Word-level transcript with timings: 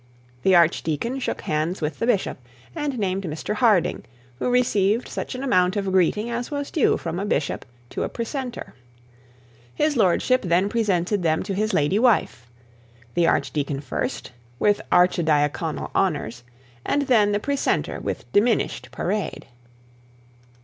The 0.41 0.55
archdeacon 0.55 1.19
shook 1.19 1.41
hands 1.41 1.79
with 1.79 1.99
the 1.99 2.07
bishop 2.07 2.39
and 2.75 2.97
named 2.97 3.23
Mr 3.25 3.53
Harding, 3.53 4.03
who 4.39 4.49
received 4.49 5.07
such 5.07 5.35
an 5.35 5.43
amount 5.43 5.75
of 5.75 5.91
greeting 5.91 6.27
as 6.27 6.49
was 6.49 6.71
due 6.71 6.97
from 6.97 7.19
a 7.19 7.23
bishop 7.25 7.65
to 7.91 8.01
a 8.01 8.09
precentor. 8.09 8.73
His 9.75 9.95
lordship 9.95 10.41
then 10.41 10.69
presented 10.69 11.21
them 11.21 11.43
to 11.43 11.53
his 11.53 11.71
lady 11.71 11.99
wife; 11.99 12.47
the 13.13 13.27
archdeacon 13.27 13.79
first, 13.79 14.31
with 14.57 14.81
archidiaconal 14.91 15.91
honours, 15.93 16.41
and 16.83 17.03
then 17.03 17.31
the 17.31 17.39
precentor 17.39 17.99
with 17.99 18.25
diminished 18.33 18.89
parade. 18.89 19.45